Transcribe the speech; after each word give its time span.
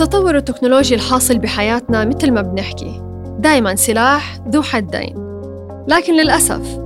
التطور 0.00 0.36
التكنولوجي 0.36 0.94
الحاصل 0.94 1.38
بحياتنا 1.38 2.04
مثل 2.04 2.30
ما 2.30 2.42
بنحكي. 2.42 3.02
دايما 3.38 3.74
سلاح 3.74 4.38
ذو 4.48 4.62
حدين. 4.62 5.14
لكن 5.88 6.14
للأسف 6.14 6.78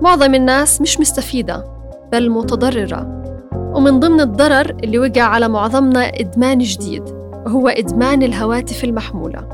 معظم 0.00 0.34
الناس 0.34 0.80
مش 0.80 1.00
مستفيدة 1.00 1.64
بل 2.12 2.30
متضررة. 2.30 3.22
ومن 3.52 4.00
ضمن 4.00 4.20
الضرر 4.20 4.76
اللي 4.84 4.98
وقع 4.98 5.22
على 5.22 5.48
معظمنا 5.48 6.20
إدمان 6.20 6.58
جديد 6.58 7.02
وهو 7.46 7.68
إدمان 7.68 8.22
الهواتف 8.22 8.84
المحمولة. 8.84 9.48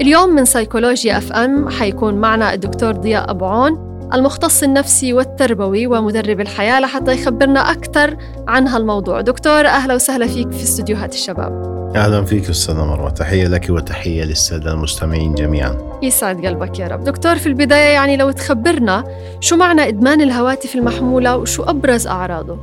اليوم 0.00 0.28
من 0.28 0.44
سيكولوجيا 0.44 1.18
أف 1.18 1.32
أم 1.32 1.68
حيكون 1.68 2.14
معنا 2.14 2.54
الدكتور 2.54 2.92
ضياء 2.92 3.30
أبو 3.30 3.44
عون 3.44 3.98
المختص 4.14 4.62
النفسي 4.62 5.12
والتربوي 5.12 5.86
ومدرب 5.86 6.40
الحياة 6.40 6.80
لحتى 6.80 7.12
يخبرنا 7.12 7.70
أكثر 7.70 8.16
عن 8.48 8.68
هالموضوع. 8.68 9.20
دكتور 9.20 9.66
أهلا 9.66 9.94
وسهلا 9.94 10.26
فيك 10.26 10.50
في 10.50 10.62
استديوهات 10.62 11.14
الشباب. 11.14 11.75
أهلا 11.94 12.24
فيك 12.24 12.50
أستاذة 12.50 12.84
مروة. 12.84 13.10
تحية 13.10 13.46
لك 13.48 13.66
وتحية 13.70 14.24
للسادة 14.24 14.72
المستمعين 14.72 15.34
جميعا. 15.34 15.98
يسعد 16.02 16.46
قلبك 16.46 16.78
يا 16.78 16.88
رب. 16.88 17.04
دكتور 17.04 17.36
في 17.36 17.46
البداية 17.46 17.94
يعني 17.94 18.16
لو 18.16 18.30
تخبرنا 18.30 19.04
شو 19.40 19.56
معنى 19.56 19.88
إدمان 19.88 20.20
الهواتف 20.20 20.74
المحمولة 20.74 21.36
وشو 21.36 21.62
أبرز 21.62 22.06
أعراضه؟ 22.06 22.58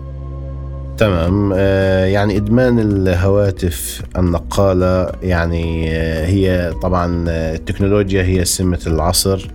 تمام. 0.97 1.53
آه، 1.55 2.05
يعني 2.05 2.37
إدمان 2.37 2.79
الهواتف 2.79 4.01
النقالة 4.17 5.11
يعني 5.21 5.91
آه، 5.91 6.25
هي 6.25 6.73
طبعا 6.81 7.25
آه، 7.29 7.55
التكنولوجيا 7.55 8.23
هي 8.23 8.45
سمة 8.45 8.79
العصر. 8.87 9.47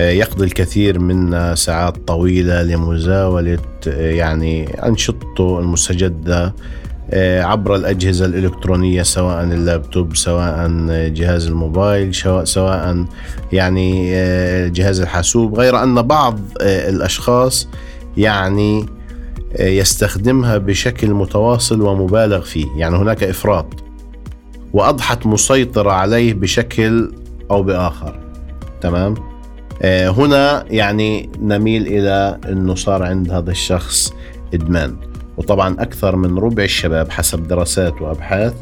يقضي 0.00 0.44
الكثير 0.44 0.98
منا 0.98 1.54
ساعات 1.54 1.96
طويلة 1.96 2.62
لمزاولة 2.62 3.58
يعني 3.86 4.68
أنشطته 4.86 5.58
المستجدة. 5.58 6.54
عبر 7.14 7.74
الأجهزة 7.74 8.24
الإلكترونية 8.24 9.02
سواء 9.02 9.42
اللابتوب 9.42 10.16
سواء 10.16 10.68
جهاز 11.08 11.46
الموبايل 11.46 12.14
سواء 12.44 13.06
يعني 13.52 14.10
جهاز 14.70 15.00
الحاسوب 15.00 15.58
غير 15.58 15.82
أن 15.82 16.02
بعض 16.02 16.38
الأشخاص 16.60 17.68
يعني 18.16 18.86
يستخدمها 19.60 20.58
بشكل 20.58 21.10
متواصل 21.10 21.80
ومبالغ 21.82 22.40
فيه. 22.40 22.66
يعني 22.76 22.96
هناك 22.96 23.22
إفراط 23.22 23.66
وأضحت 24.72 25.26
مسيطرة 25.26 25.90
عليه 25.90 26.34
بشكل 26.34 27.12
أو 27.50 27.62
بآخر. 27.62 28.20
تمام؟ 28.80 29.14
آه، 29.82 30.08
هنا 30.08 30.64
يعني 30.70 31.30
نميل 31.40 31.86
إلى 31.86 32.38
أنه 32.48 32.74
صار 32.74 33.02
عند 33.02 33.30
هذا 33.30 33.50
الشخص 33.50 34.12
إدمان. 34.54 34.96
وطبعا 35.36 35.82
أكثر 35.82 36.16
من 36.16 36.38
ربع 36.38 36.64
الشباب 36.64 37.10
حسب 37.10 37.48
دراسات 37.48 38.02
وأبحاث 38.02 38.54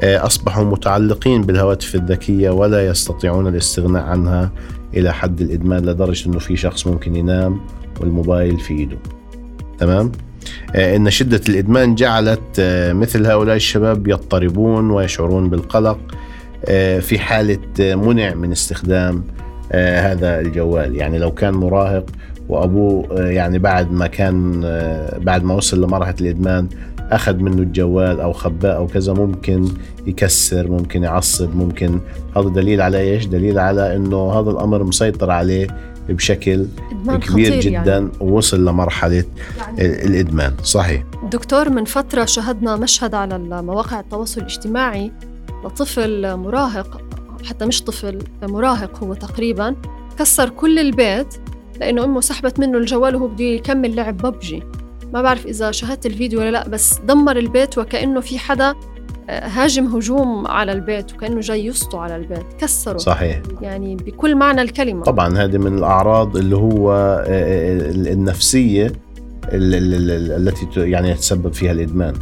آه، 0.00 0.26
أصبحوا 0.26 0.64
متعلقين 0.64 1.42
بالهواتف 1.42 1.94
الذكية 1.94 2.50
ولا 2.50 2.86
يستطيعون 2.86 3.46
الاستغناء 3.46 4.02
عنها 4.02 4.50
إلى 4.94 5.12
حد 5.12 5.40
الإدمان 5.40 5.86
لدرجة 5.86 6.28
أنه 6.28 6.38
في 6.38 6.56
شخص 6.56 6.86
ممكن 6.86 7.16
ينام 7.16 7.60
والموبايل 8.00 8.60
في 8.60 8.74
إيده. 8.74 8.98
تمام؟ 9.78 10.12
آه، 10.74 10.96
إن 10.96 11.10
شدة 11.10 11.40
الإدمان 11.48 11.94
جعلت 11.94 12.40
آه، 12.58 12.92
مثل 12.92 13.26
هؤلاء 13.26 13.56
الشباب 13.56 14.08
يضطربون 14.08 14.90
ويشعرون 14.90 15.50
بالقلق 15.50 15.98
في 17.00 17.18
حالة 17.18 17.58
منع 17.78 18.34
من 18.34 18.52
استخدام 18.52 19.24
هذا 19.72 20.40
الجوال. 20.40 20.96
يعني 20.96 21.18
لو 21.18 21.30
كان 21.30 21.54
مراهق 21.54 22.06
وأبوه 22.48 23.20
يعني 23.20 23.58
بعد 23.58 23.92
ما 23.92 24.06
كان 24.06 24.60
بعد 25.18 25.44
ما 25.44 25.54
وصل 25.54 25.84
لمرحلة 25.84 26.14
الإدمان 26.20 26.68
أخذ 27.10 27.36
منه 27.36 27.62
الجوال 27.62 28.20
أو 28.20 28.32
خباه 28.32 28.72
أو 28.72 28.86
كذا 28.86 29.12
ممكن 29.12 29.68
يكسر 30.06 30.68
ممكن 30.68 31.02
يعصب 31.02 31.56
ممكن 31.56 32.00
هذا 32.36 32.48
دليل 32.48 32.80
على 32.80 33.00
إيش؟ 33.00 33.26
دليل 33.26 33.58
على 33.58 33.96
إنه 33.96 34.32
هذا 34.32 34.50
الأمر 34.50 34.84
مسيطر 34.84 35.30
عليه 35.30 35.66
بشكل 36.08 36.66
كبير 37.06 37.60
جدا 37.60 37.92
يعني. 37.92 38.08
ووصل 38.20 38.64
لمرحلة 38.64 39.24
يعني 39.58 40.04
الإدمان. 40.04 40.54
صحيح. 40.62 41.04
دكتور 41.32 41.70
من 41.70 41.84
فترة 41.84 42.24
شهدنا 42.24 42.76
مشهد 42.76 43.14
على 43.14 43.38
مواقع 43.62 44.00
التواصل 44.00 44.40
الاجتماعي 44.40 45.12
لطفل 45.64 46.36
مراهق 46.36 47.00
حتى 47.44 47.66
مش 47.66 47.82
طفل 47.82 48.18
مراهق 48.42 49.04
هو 49.04 49.14
تقريبا 49.14 49.74
كسر 50.18 50.48
كل 50.48 50.78
البيت 50.78 51.34
لأنه 51.80 52.04
أمه 52.04 52.20
سحبت 52.20 52.60
منه 52.60 52.78
الجوال 52.78 53.16
وهو 53.16 53.26
بده 53.26 53.44
يكمل 53.44 53.96
لعب 53.96 54.16
ببجي. 54.16 54.62
ما 55.12 55.22
بعرف 55.22 55.46
إذا 55.46 55.70
شاهدت 55.70 56.06
الفيديو 56.06 56.40
ولا 56.40 56.50
لأ 56.50 56.68
بس 56.68 56.98
دمر 56.98 57.36
البيت 57.36 57.78
وكأنه 57.78 58.20
في 58.20 58.38
حدا 58.38 58.74
هاجم 59.28 59.86
هجوم 59.86 60.46
على 60.46 60.72
البيت 60.72 61.14
وكأنه 61.14 61.40
جاي 61.40 61.66
يسطو 61.66 61.98
على 61.98 62.16
البيت. 62.16 62.44
كسره 62.58 62.98
صحيح. 62.98 63.42
يعني 63.60 63.96
بكل 63.96 64.34
معنى 64.34 64.62
الكلمة. 64.62 65.02
طبعا 65.02 65.38
هذه 65.38 65.58
من 65.58 65.78
الأعراض 65.78 66.36
اللي 66.36 66.56
هو 66.56 66.92
آه، 66.92 67.24
آه، 67.26 67.90
النفسية 67.90 68.92
التي 69.52 70.66
يعني 70.76 71.10
يتسبب 71.10 71.52
فيها 71.52 71.72
الإدمان. 71.72 72.14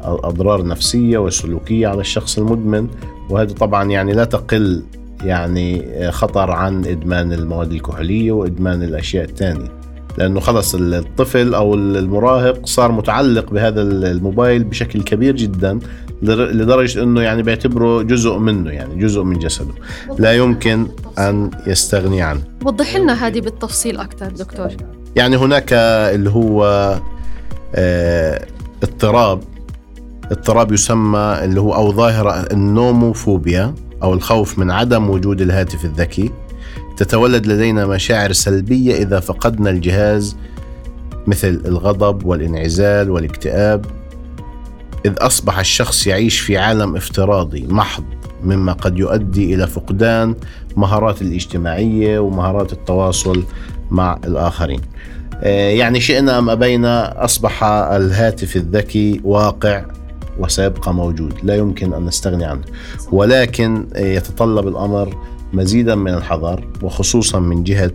أضرار 0.00 0.66
نفسية 0.66 1.18
وسلوكية 1.18 1.88
على 1.88 2.00
الشخص 2.00 2.38
المدمن 2.38 2.88
وهذا 3.30 3.54
طبعا 3.54 3.90
يعني 3.90 4.12
لا 4.12 4.24
تقل 4.24 4.82
يعني 5.24 5.82
آه، 5.86 6.10
خطر 6.10 6.50
عن 6.50 6.86
إدمان 6.86 7.32
المواد 7.32 7.72
الكحولية 7.72 8.32
وإدمان 8.32 8.82
الأشياء 8.82 9.24
الثانية. 9.24 9.82
لأنه 10.18 10.40
خلص 10.40 10.74
الطفل 10.74 11.54
أو 11.54 11.74
المراهق 11.74 12.66
صار 12.66 12.92
متعلق 12.92 13.50
بهذا 13.50 13.82
الموبايل 13.82 14.64
بشكل 14.64 15.02
كبير 15.02 15.36
جدا 15.36 15.78
لدرجة 16.22 17.02
إنه 17.02 17.20
يعني 17.20 17.42
بيعتبره 17.42 18.02
جزء 18.02 18.38
منه 18.38 18.70
يعني 18.70 18.94
جزء 18.94 19.22
من 19.22 19.38
جسده. 19.38 19.74
لا 20.18 20.32
يمكن 20.32 20.86
أن 21.18 21.50
يستغني 21.66 22.22
عنه. 22.22 22.40
وضح 22.64 22.96
لنا 22.96 23.26
هذه 23.26 23.40
بالتفصيل 23.40 23.96
أكثر 23.96 24.28
دكتور. 24.28 24.68
يعني 25.16 25.36
هناك 25.36 25.72
اللي 25.72 26.30
هو 26.30 26.64
آه 27.74 28.46
اضطراب. 28.82 29.40
اضطراب 30.30 30.72
يسمى 30.72 31.38
اللي 31.44 31.60
هو 31.60 31.74
أو 31.74 31.92
ظاهرة 31.92 32.30
النوموفوبيا. 32.52 33.74
أو 34.02 34.14
الخوف 34.14 34.58
من 34.58 34.70
عدم 34.70 35.10
وجود 35.10 35.40
الهاتف 35.40 35.84
الذكي 35.84 36.30
تتولد 36.96 37.46
لدينا 37.46 37.86
مشاعر 37.86 38.32
سلبية 38.32 38.94
إذا 38.94 39.20
فقدنا 39.20 39.70
الجهاز 39.70 40.36
مثل 41.26 41.62
الغضب 41.66 42.26
والانعزال 42.26 43.10
والاكتئاب 43.10 43.86
إذ 45.06 45.12
أصبح 45.18 45.58
الشخص 45.58 46.06
يعيش 46.06 46.40
في 46.40 46.58
عالم 46.58 46.96
افتراضي 46.96 47.66
محض 47.66 48.04
مما 48.44 48.72
قد 48.72 48.98
يؤدي 48.98 49.54
إلى 49.54 49.66
فقدان 49.66 50.34
مهارات 50.76 51.22
الاجتماعية 51.22 52.18
ومهارات 52.18 52.72
التواصل 52.72 53.44
مع 53.90 54.18
الآخرين. 54.24 54.80
آه، 55.42 55.70
يعني 55.70 56.00
شئنا 56.00 56.38
أم 56.38 56.50
أبينا 56.50 57.24
أصبح 57.24 57.64
الهاتف 57.64 58.56
الذكي 58.56 59.20
واقع 59.24 59.84
وسيبقى 60.42 60.94
موجود 60.94 61.34
لا 61.42 61.56
يمكن 61.56 61.92
أن 61.92 62.04
نستغني 62.04 62.44
عنه 62.44 62.62
ولكن 63.12 63.86
يتطلب 63.96 64.68
الأمر 64.68 65.16
مزيدا 65.52 65.94
من 65.94 66.14
الحذر 66.14 66.68
وخصوصا 66.82 67.38
من 67.38 67.64
جهة 67.64 67.90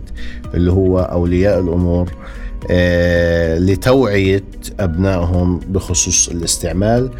اللي 0.54 0.72
هو 0.72 0.98
أولياء 1.00 1.60
الأمور 1.60 2.10
آه، 2.70 3.58
لتوعية 3.58 4.44
أبنائهم 4.80 5.60
بخصوص 5.68 6.28
الاستعمال 6.28 7.10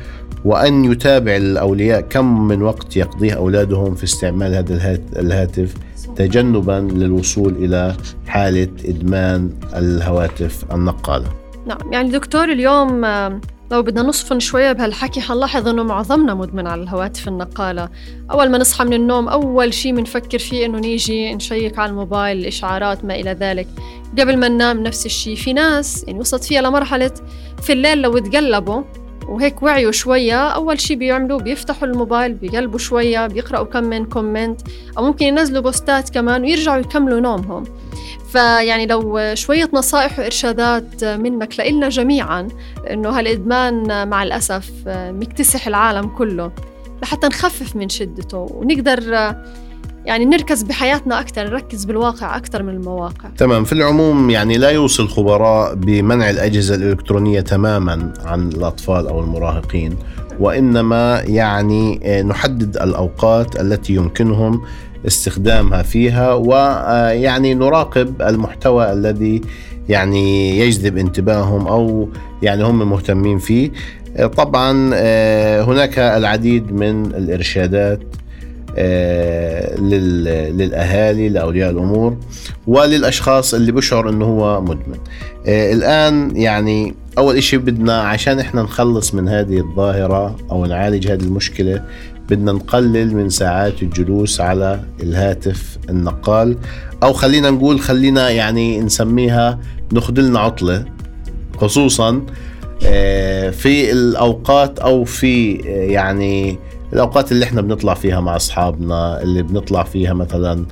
وأن 0.44 0.84
يتابع 0.84 1.37
الأولياء 1.37 2.00
كم 2.00 2.49
من 2.49 2.62
وقت 2.62 2.97
يقضيه 2.97 3.33
أولادهم 3.33 3.94
في 3.94 4.05
استعمال 4.05 4.55
هذا 4.55 4.99
الهاتف 5.17 5.75
تجنبا 6.17 6.88
للوصول 6.93 7.56
إلى 7.56 7.97
حالة 8.27 8.69
إدمان 8.84 9.50
الهواتف 9.77 10.65
النقالة. 10.72 11.27
نعم 11.67 11.93
يعني 11.93 12.11
دكتور 12.11 12.44
اليوم 12.44 13.05
لو 13.71 13.83
بدنا 13.83 14.03
نصفن 14.03 14.41
شوية 14.41 14.73
بهالحكي 14.73 15.20
حنلاحظ 15.20 15.69
إنه 15.69 15.82
معظمنا 15.82 16.35
مدمن 16.35 16.67
على 16.67 16.82
الهواتف 16.82 17.29
النقالة. 17.29 17.88
أول 18.31 18.50
ما 18.50 18.59
نصحى 18.59 18.85
من 18.85 18.93
النوم 18.93 19.29
أول 19.29 19.75
شيء 19.75 19.94
بنفكر 19.97 20.38
فيه 20.38 20.67
إنه 20.67 20.79
نيجي 20.79 21.35
نشيك 21.35 21.79
على 21.79 21.91
الموبايل 21.91 22.38
الإشعارات 22.38 23.05
ما 23.05 23.15
إلى 23.15 23.32
ذلك. 23.32 23.69
قبل 24.19 24.37
ما 24.37 24.49
ننام 24.49 24.82
نفس 24.82 25.06
الشيء 25.06 25.37
في 25.37 25.53
ناس 25.53 26.05
يعني 26.06 26.19
وصلت 26.19 26.44
فيها 26.44 26.62
لمرحلة 26.62 27.11
في 27.62 27.73
الليل 27.73 28.03
لو 28.03 28.19
تقلبوا 28.19 28.82
وهيك 29.29 29.62
وعيوا 29.62 29.93
شوية 29.93 30.49
أول 30.49 30.81
شيء 30.81 30.97
بيعملوا 30.97 31.38
بيفتحوا 31.41 31.88
الموبايل 31.88 32.35
بيقلبوا 32.35 32.79
شوية 32.79 33.26
بيقرأوا 33.26 33.65
كم 33.65 33.85
من 33.85 34.05
كومنت 34.05 34.61
أو 34.99 35.05
ممكن 35.05 35.26
ينزلوا 35.26 35.62
بوستات 35.62 36.11
كمان 36.11 36.43
ويرجعوا 36.43 36.79
يكملوا 36.79 37.20
نومهم. 37.20 37.65
فيعني 38.33 38.87
لو 38.87 39.35
شوية 39.35 39.71
نصائح 39.73 40.19
وإرشادات 40.19 41.05
منك 41.05 41.59
لإلنا 41.59 41.89
جميعا 41.89 42.49
إنه 42.91 43.11
هالإدمان 43.11 44.09
مع 44.09 44.23
الأسف 44.23 44.71
مكتسح 44.87 45.67
العالم 45.67 46.09
كله 46.09 46.53
لحتى 47.03 47.27
نخفف 47.27 47.77
من 47.77 47.89
شدته 47.89 48.39
ونقدر 48.39 49.35
يعني 50.05 50.25
نركز 50.25 50.63
بحياتنا 50.63 51.21
أكثر 51.21 51.51
نركز 51.51 51.85
بالواقع 51.85 52.37
أكثر 52.37 52.63
من 52.63 52.75
المواقع. 52.75 53.29
تمام. 53.37 53.65
في 53.65 53.73
العموم 53.73 54.31
يعني 54.31 54.59
لا 54.59 54.71
يوصي 54.71 55.03
الخبراء 55.03 55.75
بمنع 55.75 56.31
الأجهزة 56.31 56.75
الإلكترونية 56.75 57.41
تماما 57.41 58.13
عن 58.25 58.49
الأطفال 58.49 59.09
أو 59.09 59.21
المراهقين. 59.21 59.97
وإنما 60.40 61.23
يعني 61.26 62.00
نحدد 62.23 62.76
الأوقات 62.76 63.61
التي 63.61 63.94
يمكنهم 63.94 64.62
استخدامها 65.06 65.82
فيها 65.82 66.35
ويعني 66.35 67.55
نراقب 67.55 68.23
المحتوى 68.23 68.93
الذي 68.93 69.40
يعني 69.88 70.58
يجذب 70.58 70.99
انتباههم 70.99 71.67
أو 71.67 72.08
يعني 72.43 72.64
هم 72.64 72.90
مهتمين 72.90 73.38
فيه. 73.38 73.70
طبعا 74.37 74.90
آه، 74.94 75.62
هناك 75.62 75.99
العديد 75.99 76.73
من 76.73 77.06
الإرشادات 77.06 78.00
آه، 78.76 79.81
للأهالي 80.50 81.29
لأولياء 81.29 81.70
الأمور 81.70 82.17
وللأشخاص 82.67 83.55
اللي 83.55 83.73
بشعر 83.73 84.08
إنه 84.08 84.25
هو 84.25 84.61
مدمن. 84.61 84.99
آه، 85.46 85.73
الآن 85.73 86.37
يعني 86.37 86.94
أول 87.19 87.43
شيء 87.43 87.59
بدنا 87.59 88.00
عشان 88.00 88.38
إحنا 88.38 88.62
نخلص 88.62 89.15
من 89.15 89.29
هذه 89.29 89.59
الظاهرة 89.59 90.37
أو 90.50 90.67
نعالج 90.67 91.11
هذه 91.11 91.23
المشكلة 91.23 91.85
بدنا 92.31 92.53
نقلل 92.53 93.17
من 93.17 93.29
ساعات 93.29 93.82
الجلوس 93.82 94.41
على 94.41 94.81
الهاتف 95.03 95.79
النقال 95.88 96.56
أو 97.03 97.12
خلينا 97.12 97.50
نقول 97.50 97.81
خلينا 97.81 98.31
يعني 98.31 98.81
نسميها 98.81 99.59
ناخذ 99.93 100.20
لنا 100.20 100.38
عطلة. 100.38 100.85
خصوصا 101.56 102.23
آه، 102.87 103.50
في 103.50 103.93
الأوقات 103.93 104.79
أو 104.79 105.05
في 105.05 105.61
آه، 105.69 105.91
يعني 105.91 106.59
الأوقات 106.93 107.32
اللي 107.32 107.44
إحنا 107.44 107.61
بنطلع 107.61 107.94
فيها 107.94 108.20
مع 108.20 108.37
أصحابنا 108.37 109.23
اللي 109.23 109.43
بنطلع 109.43 109.82
فيها 109.82 110.15
مثلا 110.15 110.67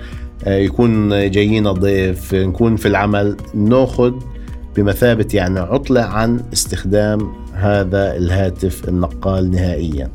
آه، 0.44 0.58
يكون 0.58 1.08
جايين 1.30 1.72
ضيف 1.72 2.34
نكون 2.34 2.76
في 2.76 2.88
العمل 2.88 3.36
ناخذ 3.54 4.12
بمثابة 4.76 5.28
يعني 5.34 5.60
عطلة 5.60 6.00
عن 6.00 6.40
استخدام 6.52 7.32
هذا 7.54 8.16
الهاتف 8.16 8.88
النقال 8.88 9.50
نهائيا. 9.50 10.10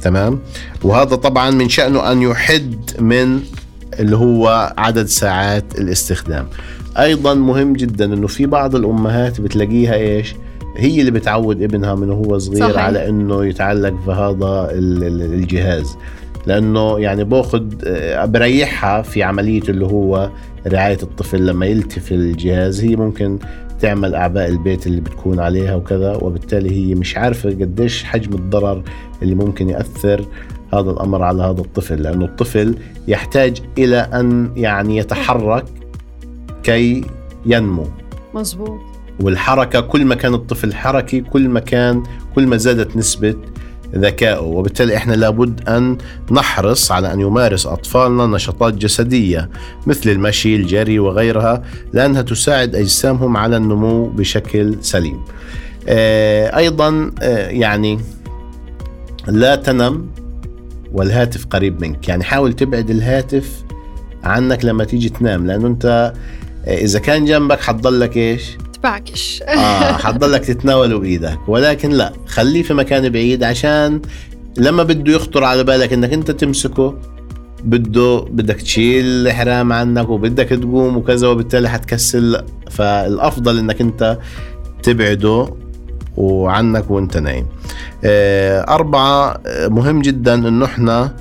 تمام؟ 0.00 0.38
وهذا 0.82 1.16
طبعا 1.16 1.50
من 1.50 1.68
شأنه 1.68 2.12
أن 2.12 2.22
يحد 2.22 2.76
من 2.98 3.40
اللي 4.00 4.16
هو 4.16 4.74
عدد 4.78 5.06
ساعات 5.06 5.78
الاستخدام. 5.78 6.46
أيضا 6.98 7.34
مهم 7.34 7.72
جدا 7.72 8.04
أنه 8.04 8.26
في 8.26 8.46
بعض 8.46 8.76
الأمهات 8.76 9.40
بتلاقيها 9.40 9.94
إيش؟ 9.94 10.34
هي 10.76 11.00
اللي 11.00 11.10
بتعود 11.10 11.62
ابنها 11.62 11.94
من 11.94 12.10
هو 12.10 12.38
صغير 12.38 12.60
صحيح. 12.60 12.84
على 12.84 13.08
إنه 13.08 13.46
يتعلق 13.46 13.94
في 14.04 14.10
هذا 14.10 14.68
الجهاز. 14.72 15.96
لأنه 16.46 17.00
يعني 17.00 17.24
باخذ 17.24 17.64
آه، 17.84 18.24
بريحها 18.24 19.02
في 19.02 19.22
عملية 19.22 19.62
اللي 19.68 19.84
هو 19.84 20.30
رعاية 20.66 20.98
الطفل 21.02 21.46
لما 21.46 21.66
يلتفي 21.66 22.14
الجهاز 22.14 22.84
هي 22.84 22.96
ممكن 22.96 23.38
تعمل 23.80 24.14
أعباء 24.14 24.48
البيت 24.48 24.86
اللي 24.86 25.00
بتكون 25.00 25.40
عليها 25.40 25.74
وكذا 25.74 26.14
وبالتالي 26.14 26.70
هي 26.70 26.94
مش 26.94 27.16
عارفة 27.16 27.50
قديش 27.50 28.04
حجم 28.04 28.32
الضرر 28.34 28.82
اللي 29.22 29.34
ممكن 29.34 29.68
يأثر 29.68 30.24
هذا 30.74 30.90
الأمر 30.90 31.22
على 31.22 31.42
هذا 31.42 31.60
الطفل 31.60 32.02
لأنه 32.02 32.24
الطفل 32.24 32.74
يحتاج 33.08 33.62
إلى 33.78 33.96
أن 33.96 34.52
يعني 34.56 34.96
يتحرك 34.96 35.64
كي 36.62 37.04
ينمو. 37.46 37.86
مزبوط 38.34 38.80
والحركة 39.20 39.80
كل 39.80 40.04
ما 40.04 40.14
كان 40.14 40.34
الطفل 40.34 40.74
حركي 40.74 41.20
كل 41.20 41.48
ما 41.48 41.60
كان 41.60 42.02
كل 42.34 42.46
ما 42.46 42.56
زادت 42.56 42.96
نسبة 42.96 43.34
ذكائه. 43.96 44.40
وبالتالي 44.40 44.96
إحنا 44.96 45.14
لابد 45.14 45.68
أن 45.68 45.98
نحرص 46.30 46.92
على 46.92 47.12
أن 47.12 47.20
يمارس 47.20 47.66
أطفالنا 47.66 48.26
نشاطات 48.26 48.74
جسدية 48.74 49.50
مثل 49.86 50.10
المشي 50.10 50.56
الجري 50.56 50.98
وغيرها 50.98 51.62
لأنها 51.92 52.22
تساعد 52.22 52.74
أجسامهم 52.74 53.36
على 53.36 53.56
النمو 53.56 54.06
بشكل 54.06 54.76
سليم. 54.80 55.20
آه، 55.88 56.56
أيضا 56.56 57.10
آه، 57.22 57.48
يعني 57.48 57.98
لا 59.28 59.56
تنم 59.56 60.06
والهاتف 60.92 61.46
قريب 61.46 61.80
منك. 61.80 62.08
يعني 62.08 62.24
حاول 62.24 62.52
تبعد 62.52 62.90
الهاتف 62.90 63.64
عنك 64.24 64.64
لما 64.64 64.84
تيجي 64.84 65.08
تنام 65.08 65.46
لأنه 65.46 65.66
أنت 65.66 66.12
آه، 66.66 66.78
إذا 66.78 66.98
كان 66.98 67.24
جنبك 67.24 67.60
حتضلك 67.60 68.16
إيش؟ 68.16 68.56
تبعكش 68.82 69.42
آه 69.42 69.92
حتضلك 70.04 70.44
تتناوله 70.44 70.98
بإيدك. 70.98 71.38
ولكن 71.48 71.90
لا 71.90 72.12
خليه 72.26 72.62
في 72.62 72.74
مكان 72.74 73.08
بعيد 73.08 73.44
عشان 73.44 74.00
لما 74.56 74.82
بده 74.82 75.12
يخطر 75.12 75.44
على 75.44 75.64
بالك 75.64 75.92
إنك 75.92 76.12
أنت 76.12 76.30
تمسكه 76.30 76.98
بده 77.64 78.20
بدك 78.20 78.56
تشيل 78.56 79.04
الحرام 79.04 79.72
عنك 79.72 80.08
وبدك 80.08 80.48
تقوم 80.48 80.96
وكذا 80.96 81.28
وبالتالي 81.28 81.68
حتكسل. 81.68 82.44
فالأفضل 82.70 83.58
إنك 83.58 83.80
أنت 83.80 84.18
تبعده 84.82 85.54
وعنك 86.16 86.90
وأنت 86.90 87.16
نايم. 87.16 87.46
آه، 88.04 88.60
أربعة 88.60 89.40
مهم 89.68 90.02
جدا 90.02 90.34
إنه 90.34 90.64
إحنا 90.64 91.16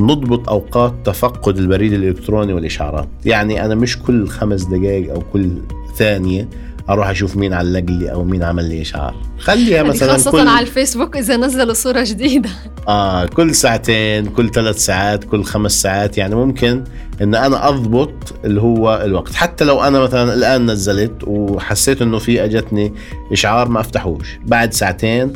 نضبط 0.00 0.48
أوقات 0.48 0.94
تفقد 1.04 1.58
البريد 1.58 1.92
الإلكتروني 1.92 2.52
والاشعارات 2.52 3.08
يعني 3.24 3.64
أنا 3.64 3.74
مش 3.74 3.98
كل 3.98 4.28
خمس 4.28 4.64
دقائق 4.64 5.12
أو 5.12 5.22
كل 5.32 5.50
ثانية 5.96 6.48
أروح 6.90 7.08
أشوف 7.08 7.36
مين 7.36 7.52
علق 7.54 7.84
لي 7.88 8.12
أو 8.12 8.24
مين 8.24 8.42
عمل 8.42 8.64
لي 8.64 8.82
إشعار. 8.82 9.14
خليها 9.38 9.82
مثلا 9.82 10.12
خاصة 10.12 10.30
كل... 10.30 10.48
على 10.48 10.66
الفيسبوك 10.66 11.16
إذا 11.16 11.36
نزلوا 11.36 11.74
صورة 11.74 12.04
جديدة. 12.04 12.50
آه 12.88 13.26
كل 13.26 13.54
ساعتين 13.54 14.26
كل 14.26 14.50
ثلاث 14.50 14.78
ساعات 14.78 15.24
كل 15.24 15.44
خمس 15.44 15.82
ساعات 15.82 16.18
يعني 16.18 16.34
ممكن 16.34 16.84
إن 17.22 17.34
أنا 17.34 17.68
أضبط 17.68 18.34
اللي 18.44 18.60
هو 18.60 19.02
الوقت. 19.04 19.34
حتى 19.34 19.64
لو 19.64 19.82
أنا 19.82 20.00
مثلا 20.00 20.34
الآن 20.34 20.70
نزلت 20.70 21.24
وحسيت 21.26 22.02
إنه 22.02 22.18
في 22.18 22.44
أجتني 22.44 22.94
إشعار 23.32 23.68
ما 23.68 23.80
أفتحوش. 23.80 24.38
بعد 24.46 24.72
ساعتين 24.72 25.32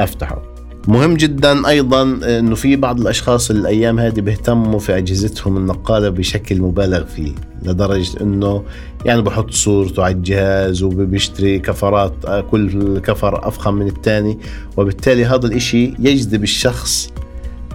أفتحه. 0.00 0.53
مهم 0.88 1.14
جدا 1.14 1.68
أيضا 1.68 2.02
إنه 2.02 2.54
في 2.54 2.76
بعض 2.76 3.00
الأشخاص 3.00 3.50
الأيام 3.50 3.98
هذه 3.98 4.20
بيهتموا 4.20 4.78
في 4.78 4.98
أجهزتهم 4.98 5.56
النقالة 5.56 6.08
بشكل 6.08 6.60
مبالغ 6.60 7.04
فيه 7.04 7.32
لدرجة 7.62 8.20
إنه 8.20 8.64
يعني 9.04 9.22
بحط 9.22 9.50
صورته 9.50 10.04
على 10.04 10.14
الجهاز 10.14 10.82
وبيشتري 10.82 11.58
كفرات 11.58 12.12
كل 12.50 12.98
كفر 12.98 13.48
أفخم 13.48 13.74
من 13.74 13.86
الثاني 13.86 14.38
وبالتالي 14.76 15.24
هذا 15.24 15.46
الإشي 15.46 15.94
يجذب 15.98 16.42
الشخص 16.42 17.10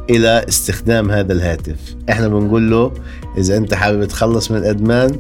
إلى 0.10 0.46
استخدام 0.50 1.12
هذا 1.12 1.34
الهاتف. 1.34 1.96
إحنا 2.10 2.28
بنقول 2.28 2.72
له 2.72 2.92
إذا 3.38 3.58
أنت 3.58 3.74
حابب 3.74 4.06
تخلص 4.06 4.52
من 4.52 4.58
الإدمان 4.58 5.20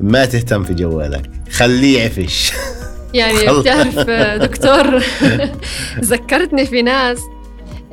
ما 0.00 0.24
تهتم 0.24 0.62
في 0.62 0.74
جوالك 0.74 1.30
خليه 1.50 1.98
يعفش. 1.98 2.52
يعني 3.14 3.60
بتعرف 3.60 4.10
دكتور 4.40 5.02
ذكرتني 6.12 6.66
في 6.66 6.82
ناس 6.82 7.20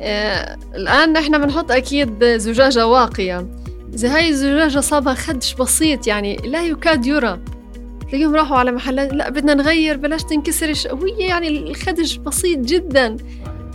آه، 0.02 0.58
الآن 0.74 1.12
نحن 1.12 1.38
بنحط 1.38 1.72
أكيد 1.72 2.24
زجاجة 2.24 2.86
واقية. 2.86 3.46
إذا 3.94 4.16
هاي 4.16 4.28
الزجاجة 4.28 4.80
صابها 4.80 5.14
خدش 5.14 5.54
بسيط 5.54 6.06
يعني 6.06 6.36
لا 6.36 6.66
يكاد 6.66 7.06
يرى. 7.06 7.38
تلاقيهم 8.10 8.34
راحوا 8.34 8.56
على 8.56 8.72
محلات 8.72 9.12
لا 9.12 9.30
بدنا 9.30 9.54
نغير 9.54 9.96
بلاش 9.96 10.22
تنكسر. 10.22 10.94
وهي 10.94 11.26
يعني 11.26 11.48
الخدش 11.48 12.16
بسيط 12.16 12.58
جدا. 12.58 13.16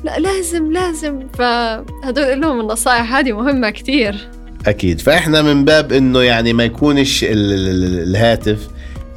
لا 0.04 0.20
لازم 0.20 0.72
لازم. 0.72 1.28
فهدول 1.34 2.42
لهم 2.42 2.60
النصائح 2.60 3.14
هذه 3.14 3.32
مهمة 3.32 3.70
كتير. 3.70 4.30
أكيد. 4.68 5.02
فإحنا 5.02 5.42
من 5.42 5.66
باب 5.66 5.94
إنه 5.94 6.22
يعني 6.22 6.54
ما 6.54 6.64
يكونش 6.64 7.26
الهاتف 7.30 8.68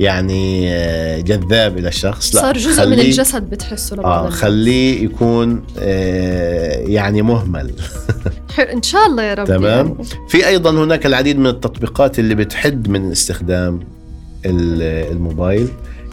يعني 0.00 0.72
آه، 0.74 1.20
جذاب 1.20 1.78
إلى 1.78 1.88
الشخص. 1.88 2.34
لا 2.34 2.40
صار 2.40 2.58
جزء 2.58 2.86
من 2.86 3.00
الجسد 3.00 3.50
بتحسه 3.50 3.96
لبعض 3.96 4.24
آه 4.24 4.30
خليه 4.30 5.04
يكون 5.04 5.62
آه 5.78 6.72
يعني 6.72 7.22
مهمل. 7.22 7.70
إن 8.74 8.82
شاء 8.82 9.06
الله 9.06 9.22
يا 9.22 9.34
رب 9.34 9.46
تمام؟ 9.46 9.86
يعني. 9.86 10.04
في 10.28 10.46
أيضا 10.46 10.70
هناك 10.70 11.06
العديد 11.06 11.38
من 11.38 11.46
التطبيقات 11.46 12.18
اللي 12.18 12.34
بتحد 12.34 12.88
من 12.88 13.10
استخدام 13.10 13.80
الموبايل. 14.46 15.68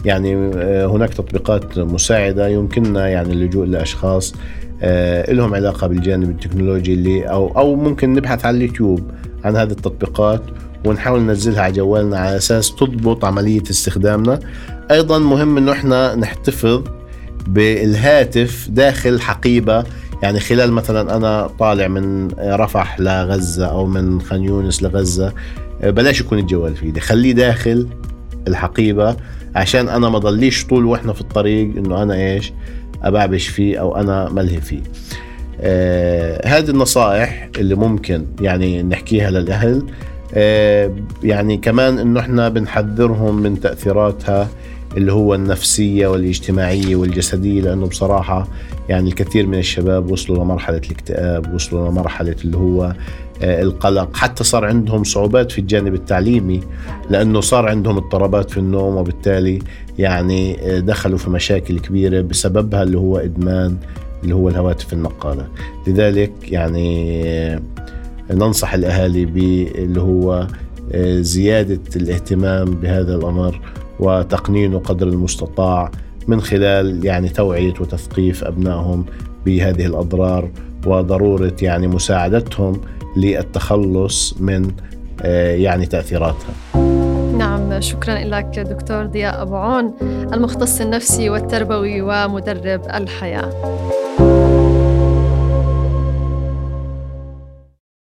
يعني 0.05 0.51
آه، 0.55 0.85
هناك 0.85 1.13
تطبيقات 1.13 1.77
مساعدة 1.77 2.47
يمكننا 2.47 3.07
يعني 3.07 3.33
اللجوء 3.33 3.65
لأشخاص 3.65 4.33
آه 4.81 5.31
لهم 5.33 5.55
علاقة 5.55 5.87
بالجانب 5.87 6.29
التكنولوجي 6.29 6.93
اللي 6.93 7.23
أو 7.23 7.57
أو 7.57 7.75
ممكن 7.75 8.13
نبحث 8.13 8.45
على 8.45 8.57
اليوتيوب 8.57 9.11
عن 9.43 9.55
هذه 9.55 9.71
التطبيقات. 9.71 10.41
ونحاول 10.85 11.21
ننزلها 11.21 11.61
على 11.61 11.73
جوالنا 11.73 12.17
على 12.17 12.37
أساس 12.37 12.75
تضبط 12.75 13.25
عملية 13.25 13.63
استخدامنا. 13.69 14.39
أيضا 14.91 15.19
مهم 15.19 15.57
إنه 15.57 15.71
إحنا 15.71 16.15
نحتفظ 16.15 16.83
بالهاتف 17.47 18.67
داخل 18.69 19.21
حقيبة. 19.21 19.83
يعني 20.23 20.39
خلال 20.39 20.71
مثلا 20.71 21.15
أنا 21.15 21.49
طالع 21.59 21.87
من 21.87 22.27
رفح 22.39 22.99
لغزة 22.99 23.65
أو 23.65 23.85
من 23.85 24.21
خان 24.21 24.43
يونس 24.43 24.83
لغزة 24.83 25.33
بلاش 25.83 26.21
يكون 26.21 26.39
الجوال 26.39 26.75
في 26.75 26.85
إيدي. 26.85 26.99
خليه 26.99 27.31
داخل 27.31 27.87
الحقيبة 28.47 29.15
عشان 29.55 29.89
أنا 29.89 30.09
ما 30.09 30.19
ضليش 30.19 30.65
طول 30.65 30.85
وإحنا 30.85 31.13
في 31.13 31.21
الطريق 31.21 31.77
إنه 31.77 32.03
أنا 32.03 32.15
إيش 32.15 32.53
أبعبش 33.03 33.47
فيه 33.47 33.77
أو 33.77 33.95
أنا 33.95 34.29
ملهي 34.29 34.61
فيه. 34.61 34.81
آه 35.61 36.47
هذه 36.47 36.69
النصائح 36.69 37.49
اللي 37.57 37.75
ممكن 37.75 38.25
يعني 38.41 38.83
نحكيها 38.83 39.29
للأهل. 39.29 39.83
يعني 41.23 41.57
كمان 41.57 41.99
إنه 41.99 42.19
إحنا 42.19 42.49
بنحذرهم 42.49 43.41
من 43.41 43.59
تأثيراتها 43.59 44.47
اللي 44.97 45.13
هو 45.13 45.35
النفسية 45.35 46.07
والاجتماعية 46.07 46.95
والجسدية 46.95 47.61
لأنه 47.61 47.87
بصراحة 47.87 48.47
يعني 48.89 49.09
الكثير 49.09 49.47
من 49.47 49.57
الشباب 49.57 50.11
وصلوا 50.11 50.43
لمرحلة 50.43 50.77
الاكتئاب 50.77 51.53
وصلوا 51.53 51.89
لمرحلة 51.89 52.35
اللي 52.45 52.57
هو 52.57 52.93
آه، 53.41 53.61
القلق. 53.61 54.15
حتى 54.15 54.43
صار 54.43 54.65
عندهم 54.65 55.03
صعوبات 55.03 55.51
في 55.51 55.59
الجانب 55.61 55.93
التعليمي 55.93 56.61
لأنه 57.09 57.41
صار 57.41 57.69
عندهم 57.69 57.97
اضطرابات 57.97 58.51
في 58.51 58.57
النوم 58.57 58.95
وبالتالي 58.95 59.59
يعني 59.99 60.57
آه، 60.61 60.79
دخلوا 60.79 61.17
في 61.17 61.29
مشاكل 61.29 61.79
كبيرة 61.79 62.21
بسببها 62.21 62.83
اللي 62.83 62.97
هو 62.97 63.17
إدمان 63.17 63.77
اللي 64.23 64.35
هو 64.35 64.49
الهواتف 64.49 64.93
النقالة. 64.93 65.47
لذلك 65.87 66.31
يعني 66.43 67.21
آه، 67.25 67.59
ننصح 68.31 68.73
الأهالي 68.73 69.25
باللي 69.25 70.01
هو 70.01 70.47
زيادة 71.19 71.79
الاهتمام 71.95 72.65
بهذا 72.65 73.15
الأمر 73.15 73.61
وتقنينه 73.99 74.79
قدر 74.79 75.07
المستطاع 75.07 75.91
من 76.27 76.41
خلال 76.41 77.05
يعني 77.05 77.29
توعية 77.29 77.73
وتثقيف 77.79 78.43
أبنائهم 78.43 79.05
بهذه 79.45 79.85
الأضرار 79.85 80.49
وضرورة 80.85 81.55
يعني 81.61 81.87
مساعدتهم 81.87 82.81
للتخلص 83.17 84.35
من 84.39 84.71
آه، 85.21 85.55
يعني 85.55 85.85
تأثيراتها. 85.85 86.53
نعم 87.37 87.81
شكرا 87.81 88.15
لك 88.15 88.59
دكتور 88.59 89.05
ضياء 89.05 89.41
أبو 89.41 89.55
عون 89.55 89.93
المختص 90.33 90.81
النفسي 90.81 91.29
والتربوي 91.29 92.01
ومدرب 92.01 92.81
الحياة. 92.93 93.49